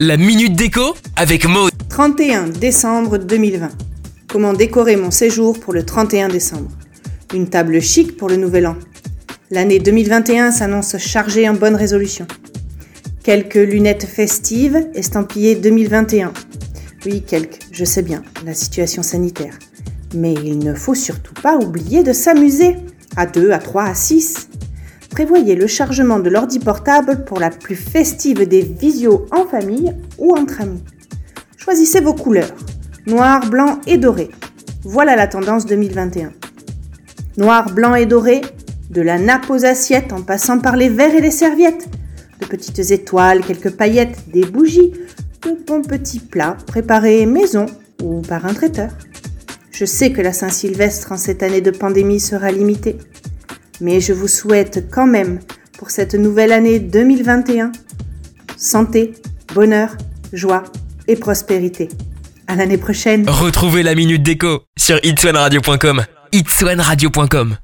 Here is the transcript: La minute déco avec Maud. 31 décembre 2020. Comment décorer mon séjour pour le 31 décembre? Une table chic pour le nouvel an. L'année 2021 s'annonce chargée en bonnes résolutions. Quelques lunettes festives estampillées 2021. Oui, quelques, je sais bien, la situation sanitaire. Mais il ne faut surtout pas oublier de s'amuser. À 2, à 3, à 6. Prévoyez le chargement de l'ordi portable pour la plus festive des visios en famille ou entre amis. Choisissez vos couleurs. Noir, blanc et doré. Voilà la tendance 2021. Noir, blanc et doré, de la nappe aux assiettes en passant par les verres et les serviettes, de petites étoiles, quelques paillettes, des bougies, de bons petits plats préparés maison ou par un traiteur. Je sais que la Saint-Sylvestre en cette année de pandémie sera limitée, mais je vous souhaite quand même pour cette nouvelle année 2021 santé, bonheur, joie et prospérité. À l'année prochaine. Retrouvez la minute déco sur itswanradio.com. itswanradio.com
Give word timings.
La 0.00 0.16
minute 0.16 0.56
déco 0.56 0.96
avec 1.14 1.46
Maud. 1.46 1.70
31 1.88 2.48
décembre 2.48 3.16
2020. 3.16 3.68
Comment 4.26 4.52
décorer 4.52 4.96
mon 4.96 5.12
séjour 5.12 5.60
pour 5.60 5.72
le 5.72 5.84
31 5.84 6.30
décembre? 6.30 6.68
Une 7.32 7.48
table 7.48 7.80
chic 7.80 8.16
pour 8.16 8.28
le 8.28 8.34
nouvel 8.34 8.66
an. 8.66 8.76
L'année 9.52 9.78
2021 9.78 10.50
s'annonce 10.50 10.98
chargée 10.98 11.48
en 11.48 11.54
bonnes 11.54 11.76
résolutions. 11.76 12.26
Quelques 13.22 13.54
lunettes 13.54 14.04
festives 14.04 14.88
estampillées 14.94 15.54
2021. 15.54 16.32
Oui, 17.06 17.22
quelques, 17.24 17.60
je 17.70 17.84
sais 17.84 18.02
bien, 18.02 18.24
la 18.44 18.54
situation 18.54 19.04
sanitaire. 19.04 19.56
Mais 20.12 20.34
il 20.34 20.58
ne 20.58 20.74
faut 20.74 20.96
surtout 20.96 21.34
pas 21.40 21.56
oublier 21.56 22.02
de 22.02 22.12
s'amuser. 22.12 22.74
À 23.14 23.26
2, 23.26 23.52
à 23.52 23.58
3, 23.58 23.84
à 23.84 23.94
6. 23.94 24.47
Prévoyez 25.10 25.56
le 25.56 25.66
chargement 25.66 26.18
de 26.18 26.30
l'ordi 26.30 26.58
portable 26.58 27.24
pour 27.24 27.40
la 27.40 27.50
plus 27.50 27.76
festive 27.76 28.46
des 28.46 28.62
visios 28.62 29.26
en 29.32 29.46
famille 29.46 29.92
ou 30.18 30.36
entre 30.36 30.60
amis. 30.60 30.82
Choisissez 31.56 32.00
vos 32.00 32.14
couleurs. 32.14 32.54
Noir, 33.06 33.48
blanc 33.48 33.80
et 33.86 33.96
doré. 33.96 34.30
Voilà 34.84 35.16
la 35.16 35.26
tendance 35.26 35.66
2021. 35.66 36.32
Noir, 37.36 37.72
blanc 37.72 37.94
et 37.94 38.06
doré, 38.06 38.42
de 38.90 39.02
la 39.02 39.18
nappe 39.18 39.50
aux 39.50 39.64
assiettes 39.64 40.12
en 40.12 40.22
passant 40.22 40.60
par 40.60 40.76
les 40.76 40.88
verres 40.88 41.14
et 41.14 41.20
les 41.20 41.30
serviettes, 41.30 41.88
de 42.40 42.46
petites 42.46 42.90
étoiles, 42.90 43.44
quelques 43.44 43.70
paillettes, 43.70 44.30
des 44.32 44.44
bougies, 44.44 44.92
de 45.42 45.56
bons 45.66 45.82
petits 45.82 46.20
plats 46.20 46.56
préparés 46.66 47.26
maison 47.26 47.66
ou 48.02 48.20
par 48.22 48.46
un 48.46 48.54
traiteur. 48.54 48.90
Je 49.72 49.84
sais 49.84 50.10
que 50.10 50.20
la 50.20 50.32
Saint-Sylvestre 50.32 51.12
en 51.12 51.16
cette 51.16 51.42
année 51.42 51.60
de 51.60 51.70
pandémie 51.70 52.20
sera 52.20 52.50
limitée, 52.50 52.98
mais 53.80 54.00
je 54.00 54.12
vous 54.12 54.28
souhaite 54.28 54.88
quand 54.90 55.06
même 55.06 55.40
pour 55.78 55.90
cette 55.90 56.14
nouvelle 56.14 56.52
année 56.52 56.78
2021 56.80 57.72
santé, 58.58 59.12
bonheur, 59.54 59.96
joie 60.32 60.64
et 61.06 61.16
prospérité. 61.16 61.88
À 62.46 62.56
l'année 62.56 62.78
prochaine. 62.78 63.28
Retrouvez 63.28 63.82
la 63.82 63.94
minute 63.94 64.22
déco 64.22 64.62
sur 64.76 64.98
itswanradio.com. 65.02 66.04
itswanradio.com 66.32 67.56